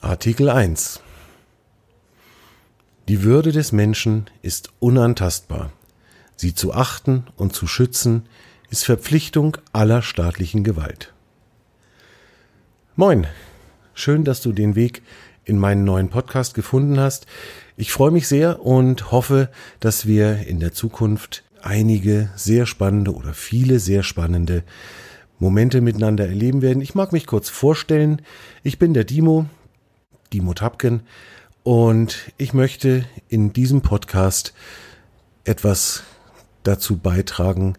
[0.00, 1.00] Artikel 1
[3.08, 5.72] Die Würde des Menschen ist unantastbar.
[6.36, 8.28] Sie zu achten und zu schützen
[8.70, 11.12] ist Verpflichtung aller staatlichen Gewalt.
[12.94, 13.26] Moin,
[13.92, 15.02] schön, dass du den Weg
[15.44, 17.26] in meinen neuen Podcast gefunden hast.
[17.76, 23.34] Ich freue mich sehr und hoffe, dass wir in der Zukunft einige sehr spannende oder
[23.34, 24.62] viele sehr spannende
[25.40, 26.82] Momente miteinander erleben werden.
[26.82, 28.22] Ich mag mich kurz vorstellen.
[28.62, 29.46] Ich bin der Dimo,
[30.32, 31.02] Dimo Tapken,
[31.62, 34.54] und ich möchte in diesem Podcast
[35.44, 36.02] etwas
[36.62, 37.76] dazu beitragen,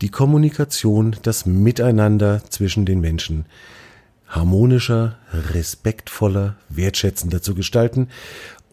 [0.00, 3.46] die Kommunikation, das Miteinander zwischen den Menschen
[4.26, 8.08] harmonischer, respektvoller, wertschätzender zu gestalten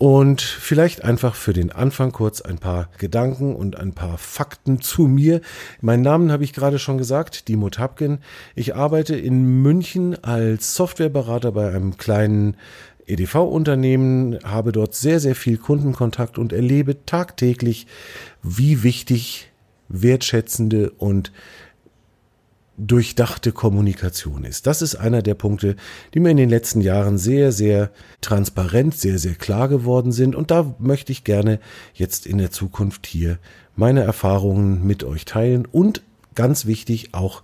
[0.02, 5.04] und vielleicht einfach für den Anfang kurz ein paar Gedanken und ein paar Fakten zu
[5.04, 5.42] mir.
[5.80, 8.18] Meinen Namen habe ich gerade schon gesagt, Dimo Tapken.
[8.56, 12.58] Ich arbeite in München als Softwareberater bei einem kleinen
[13.12, 17.88] EDV-Unternehmen, habe dort sehr, sehr viel Kundenkontakt und erlebe tagtäglich,
[18.42, 19.52] wie wichtig
[19.90, 21.32] wertschätzende und
[22.78, 24.66] durchdachte Kommunikation ist.
[24.66, 25.76] Das ist einer der Punkte,
[26.14, 30.36] die mir in den letzten Jahren sehr, sehr transparent, sehr, sehr klar geworden sind.
[30.36, 31.60] Und da möchte ich gerne
[31.94, 33.38] jetzt in der Zukunft hier
[33.76, 36.02] meine Erfahrungen mit euch teilen und
[36.34, 37.44] ganz wichtig auch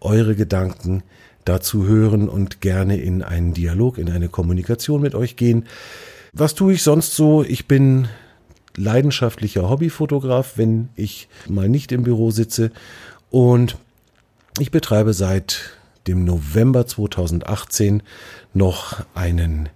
[0.00, 1.02] eure Gedanken
[1.48, 5.66] dazu hören und gerne in einen Dialog, in eine Kommunikation mit euch gehen.
[6.32, 7.42] Was tue ich sonst so?
[7.42, 8.08] Ich bin
[8.76, 12.70] leidenschaftlicher Hobbyfotograf, wenn ich mal nicht im Büro sitze
[13.30, 13.76] und
[14.58, 18.02] ich betreibe seit dem November 2018
[18.54, 19.68] noch einen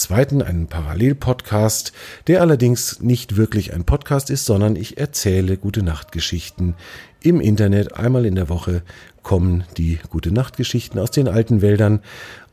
[0.00, 1.92] zweiten, einen Parallelpodcast,
[2.26, 6.74] der allerdings nicht wirklich ein Podcast ist, sondern ich erzähle gute Nachtgeschichten
[7.22, 7.94] im Internet.
[7.94, 8.82] Einmal in der Woche
[9.22, 12.00] kommen die gute Nachtgeschichten aus den alten Wäldern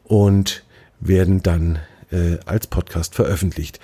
[0.03, 0.64] und
[1.00, 1.80] werden dann
[2.12, 3.80] äh, als Podcast veröffentlicht.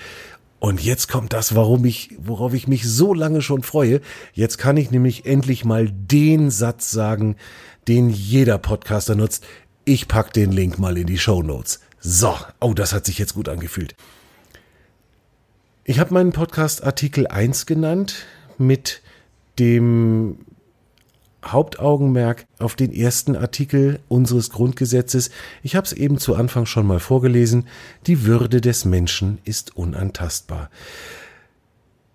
[0.59, 3.99] Und jetzt kommt das, warum ich, worauf ich mich so lange schon freue.
[4.33, 7.35] Jetzt kann ich nämlich endlich mal den Satz sagen,
[7.89, 9.43] den jeder Podcaster nutzt.
[9.83, 11.81] Ich pack den Link mal in die Show Notes.
[12.05, 13.95] So, oh, das hat sich jetzt gut angefühlt.
[15.85, 18.25] Ich habe meinen Podcast Artikel 1 genannt
[18.57, 19.01] mit
[19.57, 20.39] dem
[21.45, 25.29] Hauptaugenmerk auf den ersten Artikel unseres Grundgesetzes.
[25.61, 27.69] Ich habe es eben zu Anfang schon mal vorgelesen.
[28.05, 30.69] Die Würde des Menschen ist unantastbar.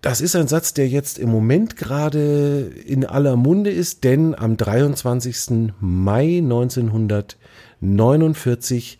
[0.01, 4.55] Das ist ein Satz, der jetzt im Moment gerade in aller Munde ist, denn am
[4.55, 5.71] 23.
[5.79, 8.99] Mai 1949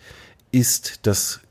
[0.52, 1.42] ist das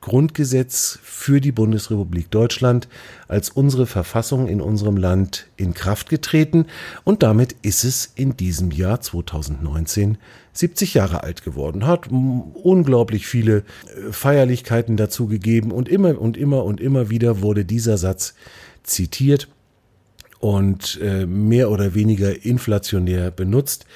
[0.00, 2.86] Grundgesetz für die Bundesrepublik Deutschland
[3.26, 6.66] als unsere Verfassung in unserem Land in Kraft getreten
[7.02, 10.18] und damit ist es in diesem Jahr 2019
[10.52, 16.64] 70 Jahre alt geworden, hat unglaublich viele äh, Feierlichkeiten dazu gegeben und immer und immer
[16.64, 18.34] und immer wieder wurde dieser Satz
[18.84, 19.48] zitiert
[20.38, 23.86] und äh, mehr oder weniger inflationär benutzt.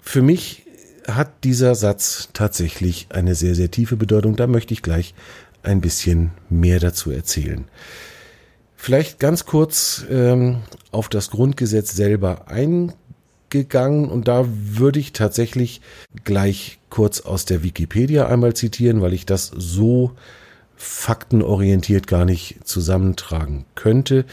[0.00, 0.64] Für mich
[1.08, 4.36] hat dieser Satz tatsächlich eine sehr, sehr tiefe Bedeutung.
[4.36, 5.14] Da möchte ich gleich
[5.62, 7.64] ein bisschen mehr dazu erzählen.
[8.76, 10.58] Vielleicht ganz kurz ähm,
[10.92, 15.80] auf das Grundgesetz selber eingegangen und da würde ich tatsächlich
[16.24, 20.12] gleich kurz aus der Wikipedia einmal zitieren, weil ich das so
[20.76, 24.24] faktenorientiert gar nicht zusammentragen könnte.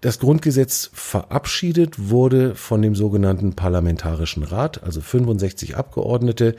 [0.00, 6.54] Das Grundgesetz verabschiedet wurde von dem sogenannten Parlamentarischen Rat, also 65 Abgeordnete,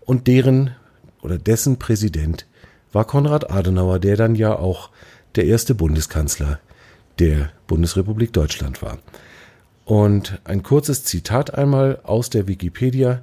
[0.00, 0.74] und deren
[1.22, 2.46] oder dessen Präsident
[2.92, 4.90] war Konrad Adenauer, der dann ja auch
[5.36, 6.60] der erste Bundeskanzler
[7.18, 8.98] der Bundesrepublik Deutschland war.
[9.84, 13.22] Und ein kurzes Zitat einmal aus der Wikipedia.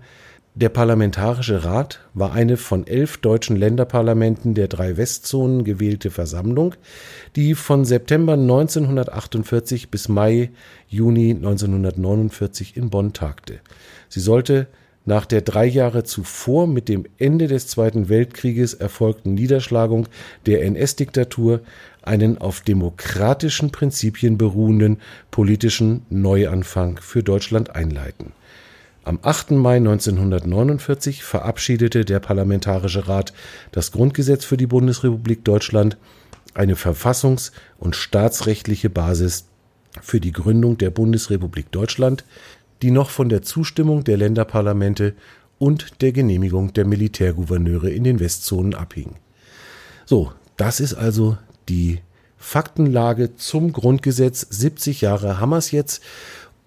[0.56, 6.74] Der Parlamentarische Rat war eine von elf deutschen Länderparlamenten der drei Westzonen gewählte Versammlung,
[7.36, 10.50] die von September 1948 bis Mai,
[10.88, 13.60] Juni 1949 in Bonn tagte.
[14.10, 14.68] Sie sollte
[15.06, 20.07] nach der drei Jahre zuvor mit dem Ende des Zweiten Weltkrieges erfolgten Niederschlagung
[20.46, 21.62] der NS-Diktatur
[22.01, 24.98] einen auf demokratischen Prinzipien beruhenden
[25.31, 28.34] politischen Neuanfang für Deutschland einleiten
[29.10, 29.52] am 8.
[29.52, 33.34] Mai 1949 verabschiedete der Parlamentarische Rat
[33.72, 35.98] das Grundgesetz für die Bundesrepublik Deutschland,
[36.54, 39.46] eine verfassungs- und staatsrechtliche Basis
[40.00, 42.24] für die Gründung der Bundesrepublik Deutschland,
[42.84, 45.16] die noch von der Zustimmung der Länderparlamente
[45.58, 49.16] und der Genehmigung der Militärgouverneure in den Westzonen abhing.
[50.06, 51.36] So, das ist also
[51.68, 52.02] die
[52.38, 54.46] Faktenlage zum Grundgesetz.
[54.52, 56.04] 70 Jahre haben wir es jetzt.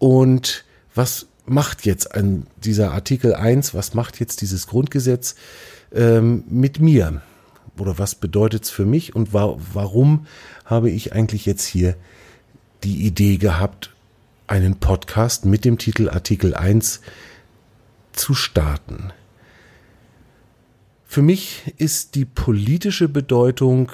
[0.00, 5.35] Und was macht jetzt an dieser Artikel 1, was macht jetzt dieses Grundgesetz
[5.93, 7.23] ähm, mit mir?
[7.79, 10.27] Oder was bedeutet es für mich und wa warum
[10.65, 11.97] habe ich eigentlich jetzt hier
[12.85, 13.91] die Idee gehabt,
[14.47, 17.00] einen Podcast mit dem Titel Artikel 1
[18.12, 19.12] zu starten?
[21.12, 23.93] Für mich ist die politische Bedeutung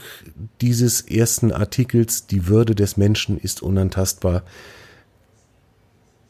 [0.61, 4.45] dieses ersten Artikels, die Würde des Menschen ist unantastbar,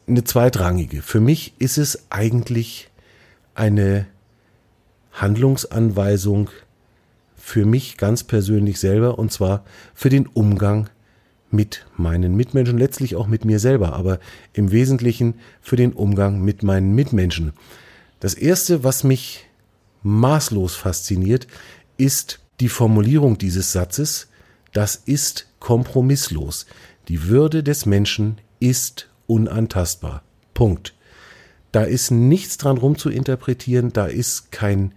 [0.09, 1.01] eine zweitrangige.
[1.01, 2.89] Für mich ist es eigentlich
[3.55, 4.07] eine
[5.11, 6.49] Handlungsanweisung
[7.35, 9.63] für mich ganz persönlich selber und zwar
[9.93, 10.89] für den Umgang
[11.51, 14.19] mit meinen Mitmenschen, letztlich auch mit mir selber, aber
[14.53, 17.53] im Wesentlichen für den Umgang mit meinen Mitmenschen.
[18.19, 19.45] Das Erste, was mich
[20.03, 21.47] maßlos fasziniert,
[21.97, 24.27] ist die Formulierung dieses Satzes,
[24.73, 26.67] das ist kompromisslos.
[27.07, 30.23] Die Würde des Menschen ist unantastbar.
[30.53, 30.93] Punkt.
[31.71, 34.93] Da ist nichts dran rumzuinterpretieren, da ist kein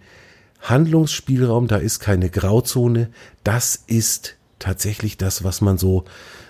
[0.63, 3.11] Handlungsspielraum, da ist keine Grauzone.
[3.45, 6.05] Das ist tatsächlich das, was man so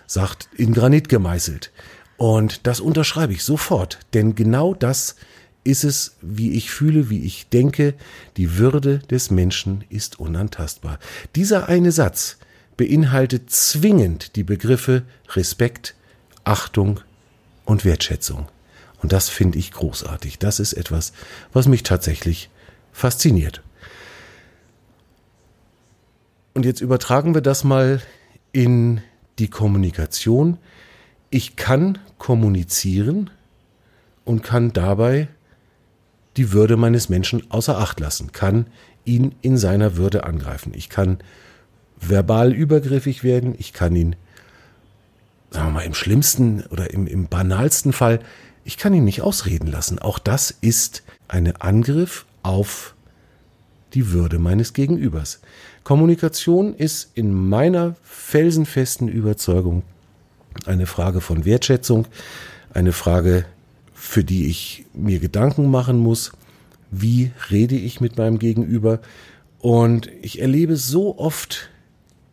[0.06, 1.72] sagt, in Granit gemeißelt.
[2.18, 5.16] Und das unterschreibe ich sofort, denn genau das
[5.64, 7.94] ist es, wie ich fühle, wie ich denke,
[8.36, 10.98] die Würde des Menschen ist unantastbar.
[11.34, 12.38] Dieser eine Satz
[12.76, 15.02] beinhaltet zwingend die Begriffe
[15.34, 15.94] Respekt,
[16.44, 17.00] Achtung,
[17.72, 18.48] und Wertschätzung.
[19.02, 20.38] Und das finde ich großartig.
[20.38, 21.12] Das ist etwas,
[21.52, 22.50] was mich tatsächlich
[22.92, 23.62] fasziniert.
[26.54, 28.00] Und jetzt übertragen wir das mal
[28.52, 29.00] in
[29.38, 30.58] die Kommunikation.
[31.30, 33.30] Ich kann kommunizieren
[34.24, 35.28] und kann dabei
[36.36, 38.66] die Würde meines Menschen außer Acht lassen, kann
[39.04, 40.72] ihn in seiner Würde angreifen.
[40.76, 41.18] Ich kann
[41.98, 44.16] verbal übergriffig werden, ich kann ihn
[45.52, 48.20] sagen wir mal, im schlimmsten oder im, im banalsten Fall,
[48.64, 49.98] ich kann ihn nicht ausreden lassen.
[49.98, 52.94] Auch das ist ein Angriff auf
[53.94, 55.40] die Würde meines Gegenübers.
[55.84, 59.82] Kommunikation ist in meiner felsenfesten Überzeugung
[60.66, 62.06] eine Frage von Wertschätzung,
[62.72, 63.44] eine Frage,
[63.94, 66.32] für die ich mir Gedanken machen muss,
[66.90, 69.00] wie rede ich mit meinem Gegenüber.
[69.58, 71.70] Und ich erlebe so oft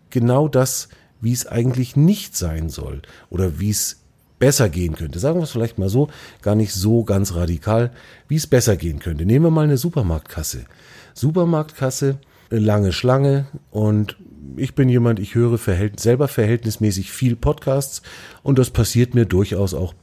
[0.10, 0.90] genau das,
[1.22, 4.00] wie es eigentlich nicht sein soll oder wie es
[4.40, 5.20] besser gehen könnte.
[5.20, 6.10] Sagen wir es vielleicht mal so,
[6.42, 7.92] gar nicht so ganz radikal,
[8.28, 9.26] wie es besser gehen könnte.
[9.26, 10.66] Nehmen wir mal eine Supermarktkasse.
[11.14, 12.20] Supermarktkasse,
[12.50, 14.16] lange Schlange und
[14.56, 18.02] ich bin jemand, ich höre verhält, selber verhältnismäßig viel Podcasts
[18.42, 19.94] und das passiert mir durchaus auch,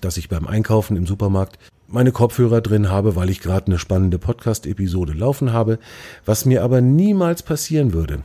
[0.00, 1.58] dass ich beim Einkaufen im Supermarkt
[1.88, 5.78] meine Kopfhörer drin habe, weil ich gerade eine spannende Podcast-Episode laufen habe.
[6.24, 8.22] Was mir aber niemals passieren würde,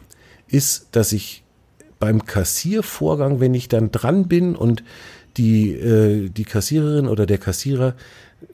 [0.48, 1.44] ist, dass ich
[2.00, 4.84] beim Kassiervorgang, wenn ich dann dran bin und
[5.38, 7.96] die, äh, die Kassiererin oder der Kassierer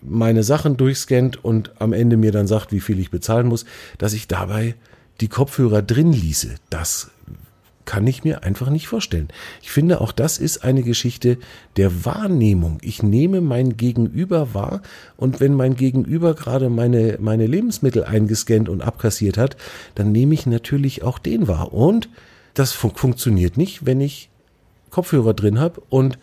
[0.01, 3.65] meine Sachen durchscannt und am Ende mir dann sagt, wie viel ich bezahlen muss,
[3.97, 4.75] dass ich dabei
[5.21, 6.55] die Kopfhörer drin ließe.
[6.69, 7.11] Das
[7.85, 9.27] kann ich mir einfach nicht vorstellen.
[9.61, 11.37] Ich finde, auch das ist eine Geschichte
[11.75, 12.77] der Wahrnehmung.
[12.81, 14.81] Ich nehme mein Gegenüber wahr
[15.17, 19.57] und wenn mein Gegenüber gerade meine, meine Lebensmittel eingescannt und abkassiert hat,
[19.95, 21.73] dann nehme ich natürlich auch den wahr.
[21.73, 22.09] Und
[22.53, 24.29] das fun funktioniert nicht, wenn ich
[24.89, 26.19] Kopfhörer drin habe und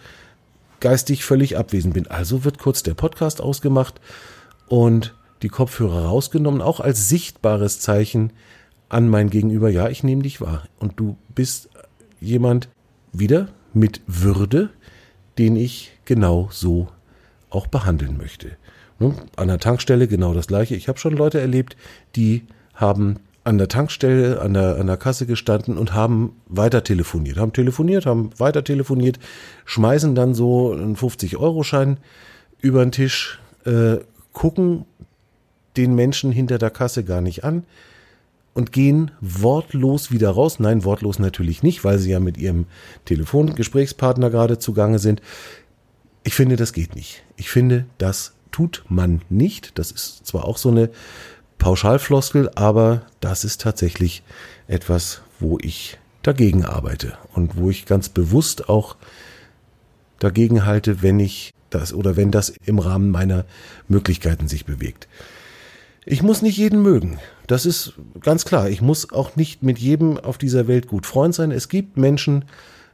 [0.81, 2.07] geistig völlig abwesend bin.
[2.07, 4.01] Also wird kurz der Podcast ausgemacht
[4.69, 8.33] und die Kopfhörer rausgenommen, auch als sichtbares Zeichen
[8.89, 10.65] an mein Gegenüber, ja, ich nehme dich wahr.
[10.79, 11.69] Und du bist
[12.21, 12.69] jemand
[13.13, 14.71] wieder mit Würde,
[15.39, 16.89] den ich genau so
[17.51, 18.57] auch behandeln möchte.
[19.37, 20.75] An der Tankstelle genau das gleiche.
[20.77, 21.77] Ich habe schon Leute erlebt,
[22.17, 27.39] die haben an der Tankstelle, an der, an der Kasse gestanden und haben weiter telefoniert,
[27.39, 29.19] haben telefoniert, haben weiter telefoniert,
[29.65, 31.99] schmeißen dann so einen 50-Euro-Schein
[32.61, 33.97] über den Tisch, äh,
[34.33, 34.85] gucken
[35.77, 37.65] den Menschen hinter der Kasse gar nicht an
[38.53, 40.59] und gehen wortlos wieder raus.
[40.59, 42.67] Nein, wortlos natürlich nicht, weil sie ja mit ihrem
[43.05, 45.23] Telefongesprächspartner gerade zugange sind.
[46.25, 47.23] Ich finde, das geht nicht.
[47.37, 49.79] Ich finde, das tut man nicht.
[49.79, 50.91] Das ist zwar auch so eine
[51.61, 54.25] Pauschalfloskel, aber das ist tatsächlich
[54.67, 58.97] etwas, wo ich dagegen arbeite und wo ich ganz bewusst auch
[60.19, 63.45] dagegen halte, wenn ich das oder wenn das im Rahmen meiner
[63.87, 65.07] Möglichkeiten sich bewegt.
[66.05, 67.19] Ich muss nicht jeden mögen.
[67.47, 68.69] Das ist ganz klar.
[68.69, 71.51] Ich muss auch nicht mit jedem auf dieser Welt gut Freund sein.
[71.51, 72.47] Es gibt Menschen,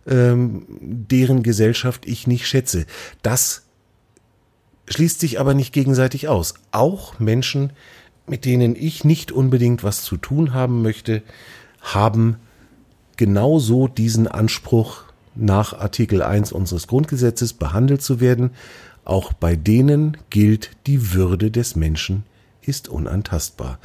[0.06, 2.84] ähm, deren Gesellschaft ich nicht schätze.
[3.22, 3.62] Das
[4.88, 6.54] schließt sich aber nicht gegenseitig aus.
[6.72, 7.72] Auch Menschen,
[8.26, 11.22] mit denen ich nicht unbedingt was zu tun haben möchte,
[11.80, 12.36] haben
[13.16, 15.04] genauso diesen Anspruch
[15.34, 18.50] nach Artikel 1 unseres Grundgesetzes behandelt zu werden,
[19.04, 22.24] auch bei denen gilt, die Würde des Menschen
[22.62, 23.78] ist unantastbar.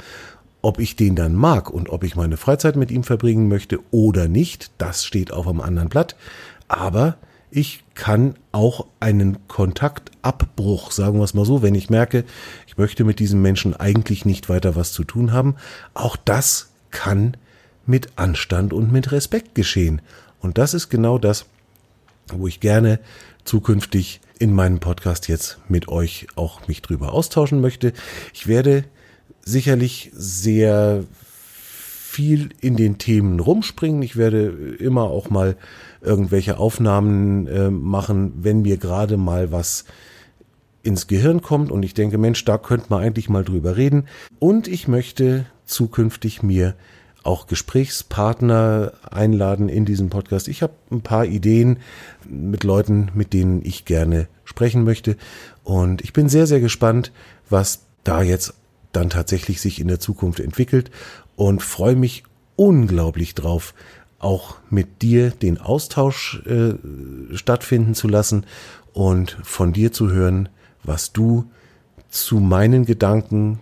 [0.62, 4.28] Ob ich den dann mag und ob ich meine Freizeit mit ihm verbringen möchte oder
[4.28, 6.16] nicht, das steht auf einem anderen Blatt.
[6.68, 7.16] Aber
[7.54, 12.24] ich kann auch einen Kontaktabbruch, sagen wir es mal so, wenn ich merke,
[12.66, 15.56] ich möchte mit diesem Menschen eigentlich nicht weiter was zu tun haben,
[15.92, 17.36] auch das kann
[17.84, 20.00] mit Anstand und mit Respekt geschehen.
[20.40, 21.44] Und das ist genau das,
[22.28, 22.98] wo ich gerne
[23.44, 27.92] zukünftig in meinem Podcast jetzt mit euch auch mich drüber austauschen möchte.
[28.32, 28.84] Ich werde
[29.44, 31.04] sicherlich sehr
[32.12, 34.02] viel in den Themen rumspringen.
[34.02, 35.56] Ich werde immer auch mal
[36.02, 39.86] irgendwelche Aufnahmen äh, machen, wenn mir gerade mal was
[40.82, 44.08] ins Gehirn kommt und ich denke, Mensch, da könnte man eigentlich mal drüber reden.
[44.38, 46.74] Und ich möchte zukünftig mir
[47.22, 50.48] auch Gesprächspartner einladen in diesem Podcast.
[50.48, 51.78] Ich habe ein paar Ideen
[52.28, 55.16] mit Leuten, mit denen ich gerne sprechen möchte.
[55.64, 57.10] Und ich bin sehr, sehr gespannt,
[57.48, 58.52] was da jetzt
[58.92, 60.90] dann tatsächlich sich in der Zukunft entwickelt
[61.36, 62.24] und freue mich
[62.56, 63.74] unglaublich drauf,
[64.18, 66.74] auch mit dir den Austausch äh,
[67.36, 68.46] stattfinden zu lassen
[68.92, 70.48] und von dir zu hören,
[70.84, 71.50] was du
[72.08, 73.58] zu meinen Gedanken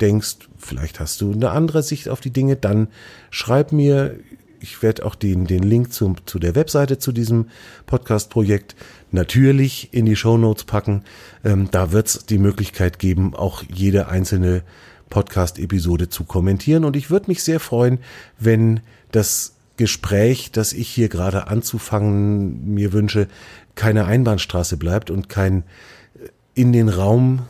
[0.00, 2.88] denkst, vielleicht hast du eine andere Sicht auf die Dinge, dann
[3.30, 4.18] schreib mir.
[4.58, 7.48] Ich werde auch den, den Link zum, zu der Webseite zu diesem
[7.84, 8.74] Podcast-Projekt
[9.16, 11.02] natürlich in die Show Notes packen.
[11.44, 14.62] Ähm, da wird es die Möglichkeit geben, auch jede einzelne
[15.10, 16.84] Podcast-Episode zu kommentieren.
[16.84, 17.98] Und ich würde mich sehr freuen,
[18.38, 18.80] wenn
[19.10, 23.26] das Gespräch, das ich hier gerade anzufangen mir wünsche,
[23.74, 27.42] keine Einbahnstraße bleibt und kein äh, in den Raum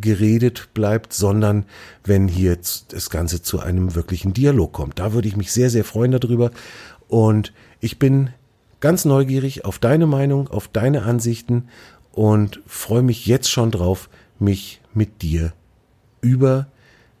[0.00, 1.64] geredet bleibt, sondern
[2.04, 4.98] wenn hier das Ganze zu einem wirklichen Dialog kommt.
[4.98, 6.50] Da würde ich mich sehr, sehr freuen darüber.
[7.08, 8.30] Und ich bin
[8.80, 11.68] ganz neugierig auf deine Meinung, auf deine Ansichten
[12.12, 14.08] und freue mich jetzt schon drauf,
[14.38, 15.52] mich mit dir
[16.20, 16.66] über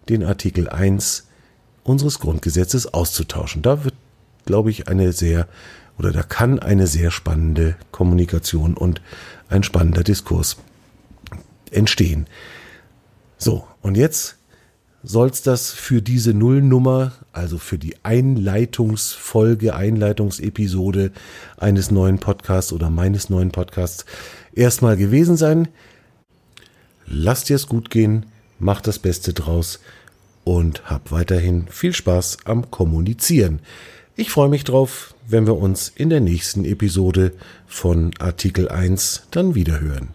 [0.08, 1.26] den Artikel 1
[1.84, 3.62] unseres Grundgesetzes auszutauschen.
[3.62, 3.94] Da wird,
[4.44, 5.48] glaube ich, eine sehr
[5.98, 9.02] oder da kann eine sehr spannende Kommunikation und
[9.48, 10.56] ein spannender Diskurs
[11.70, 12.26] entstehen.
[13.36, 14.37] So, und jetzt
[15.08, 21.12] soll's das für diese Nullnummer, also für die Einleitungsfolge, Einleitungsepisode
[21.56, 24.04] eines neuen Podcasts oder meines neuen Podcasts
[24.52, 25.68] erstmal gewesen sein.
[27.06, 28.26] Lass dir es gut gehen,
[28.58, 29.80] mach das Beste draus
[30.44, 33.60] und hab weiterhin viel Spaß am Kommunizieren.
[34.14, 37.32] Ich freue mich drauf, wenn wir uns in der nächsten Episode
[37.66, 40.08] von Artikel 1 dann wiederhören.